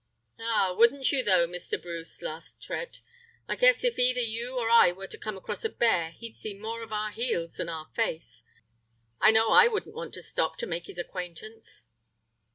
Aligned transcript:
"Ah, 0.39 0.73
wouldn't 0.75 1.11
you 1.11 1.21
though, 1.23 1.47
Mr. 1.47 1.79
Bruce!" 1.79 2.23
laughed 2.23 2.65
Fred. 2.65 2.97
"I 3.47 3.55
guess 3.55 3.83
if 3.83 3.99
either 3.99 4.19
you 4.19 4.57
or 4.57 4.67
I 4.67 4.91
were 4.91 5.05
to 5.05 5.17
come 5.19 5.37
across 5.37 5.63
a 5.63 5.69
bear 5.69 6.09
he'd 6.09 6.35
see 6.35 6.55
more 6.55 6.81
of 6.81 6.91
our 6.91 7.11
heels 7.11 7.57
than 7.57 7.69
our 7.69 7.85
face. 7.95 8.41
I 9.19 9.29
know 9.29 9.51
I 9.51 9.67
wouldn't 9.67 10.15
stop 10.15 10.57
to 10.57 10.65
make 10.65 10.87
his 10.87 10.97
acquaintance." 10.97 11.85